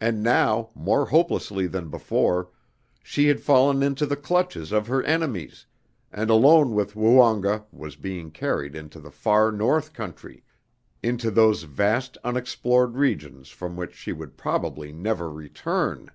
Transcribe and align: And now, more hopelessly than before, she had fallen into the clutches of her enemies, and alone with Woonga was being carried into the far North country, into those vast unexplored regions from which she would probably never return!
And 0.00 0.22
now, 0.22 0.70
more 0.76 1.06
hopelessly 1.06 1.66
than 1.66 1.88
before, 1.90 2.50
she 3.02 3.26
had 3.26 3.40
fallen 3.40 3.82
into 3.82 4.06
the 4.06 4.14
clutches 4.14 4.70
of 4.70 4.86
her 4.86 5.02
enemies, 5.02 5.66
and 6.12 6.30
alone 6.30 6.72
with 6.72 6.94
Woonga 6.94 7.66
was 7.72 7.96
being 7.96 8.30
carried 8.30 8.76
into 8.76 9.00
the 9.00 9.10
far 9.10 9.50
North 9.50 9.92
country, 9.92 10.44
into 11.02 11.32
those 11.32 11.64
vast 11.64 12.16
unexplored 12.22 12.94
regions 12.96 13.48
from 13.48 13.74
which 13.76 13.96
she 13.96 14.12
would 14.12 14.36
probably 14.36 14.92
never 14.92 15.28
return! 15.28 16.12